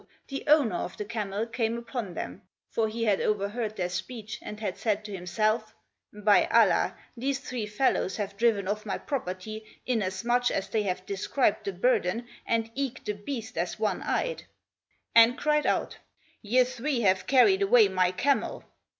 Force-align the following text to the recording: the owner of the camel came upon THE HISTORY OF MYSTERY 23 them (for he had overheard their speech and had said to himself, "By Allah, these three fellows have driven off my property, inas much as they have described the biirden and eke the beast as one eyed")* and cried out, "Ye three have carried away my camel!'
the 0.29 0.43
owner 0.47 0.77
of 0.77 0.97
the 0.97 1.05
camel 1.05 1.45
came 1.45 1.77
upon 1.77 2.15
THE 2.15 2.21
HISTORY 2.21 2.23
OF 2.23 2.39
MYSTERY 2.39 2.73
23 2.73 2.73
them 2.73 2.73
(for 2.73 2.89
he 2.91 3.03
had 3.03 3.21
overheard 3.21 3.75
their 3.75 3.89
speech 3.89 4.39
and 4.41 4.59
had 4.59 4.75
said 4.75 5.05
to 5.05 5.13
himself, 5.13 5.75
"By 6.11 6.47
Allah, 6.47 6.95
these 7.15 7.37
three 7.39 7.67
fellows 7.67 8.17
have 8.17 8.35
driven 8.35 8.67
off 8.67 8.83
my 8.83 8.97
property, 8.97 9.63
inas 9.87 10.25
much 10.25 10.49
as 10.49 10.69
they 10.69 10.81
have 10.81 11.05
described 11.05 11.65
the 11.65 11.73
biirden 11.73 12.25
and 12.47 12.71
eke 12.73 13.05
the 13.05 13.13
beast 13.13 13.59
as 13.59 13.77
one 13.77 14.01
eyed")* 14.01 14.45
and 15.13 15.37
cried 15.37 15.67
out, 15.67 15.97
"Ye 16.41 16.63
three 16.63 17.01
have 17.01 17.27
carried 17.27 17.61
away 17.61 17.87
my 17.87 18.11
camel!' 18.11 18.63